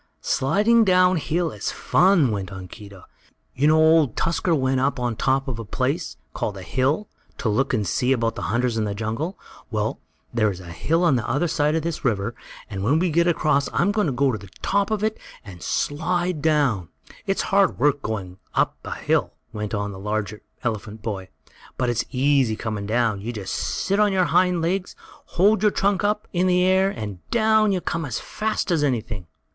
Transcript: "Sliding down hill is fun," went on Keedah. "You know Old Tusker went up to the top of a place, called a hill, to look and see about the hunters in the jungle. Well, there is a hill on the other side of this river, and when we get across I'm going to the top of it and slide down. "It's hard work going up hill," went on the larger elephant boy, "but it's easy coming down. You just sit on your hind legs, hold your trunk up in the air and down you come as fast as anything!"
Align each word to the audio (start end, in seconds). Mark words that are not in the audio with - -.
"Sliding 0.21 0.83
down 0.83 1.17
hill 1.17 1.51
is 1.51 1.69
fun," 1.71 2.31
went 2.31 2.51
on 2.51 2.67
Keedah. 2.67 3.05
"You 3.53 3.67
know 3.67 3.77
Old 3.77 4.15
Tusker 4.17 4.55
went 4.55 4.79
up 4.79 4.95
to 4.95 5.03
the 5.07 5.13
top 5.15 5.47
of 5.47 5.59
a 5.59 5.63
place, 5.63 6.17
called 6.33 6.57
a 6.57 6.63
hill, 6.63 7.07
to 7.37 7.47
look 7.47 7.71
and 7.71 7.85
see 7.85 8.11
about 8.11 8.33
the 8.33 8.41
hunters 8.49 8.79
in 8.79 8.85
the 8.85 8.95
jungle. 8.95 9.37
Well, 9.69 9.99
there 10.33 10.49
is 10.49 10.59
a 10.59 10.71
hill 10.71 11.03
on 11.03 11.17
the 11.17 11.29
other 11.29 11.47
side 11.47 11.75
of 11.75 11.83
this 11.83 12.03
river, 12.03 12.33
and 12.67 12.83
when 12.83 12.97
we 12.97 13.11
get 13.11 13.27
across 13.27 13.69
I'm 13.73 13.91
going 13.91 14.07
to 14.07 14.37
the 14.39 14.49
top 14.63 14.89
of 14.89 15.03
it 15.03 15.19
and 15.45 15.61
slide 15.61 16.41
down. 16.41 16.89
"It's 17.27 17.43
hard 17.53 17.77
work 17.77 18.01
going 18.01 18.39
up 18.55 18.77
hill," 19.03 19.33
went 19.53 19.75
on 19.75 19.91
the 19.91 19.99
larger 19.99 20.41
elephant 20.63 21.03
boy, 21.03 21.29
"but 21.77 21.91
it's 21.91 22.05
easy 22.09 22.55
coming 22.55 22.87
down. 22.87 23.21
You 23.21 23.31
just 23.31 23.53
sit 23.53 23.99
on 23.99 24.11
your 24.11 24.25
hind 24.25 24.63
legs, 24.63 24.95
hold 25.37 25.61
your 25.61 25.69
trunk 25.69 26.03
up 26.03 26.27
in 26.33 26.47
the 26.47 26.63
air 26.63 26.89
and 26.89 27.19
down 27.29 27.71
you 27.71 27.81
come 27.81 28.03
as 28.03 28.19
fast 28.19 28.71
as 28.71 28.83
anything!" 28.83 29.27